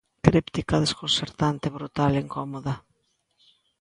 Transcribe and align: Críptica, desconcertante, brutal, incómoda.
Críptica, 0.25 0.75
desconcertante, 0.85 1.73
brutal, 1.77 2.11
incómoda. 2.25 2.73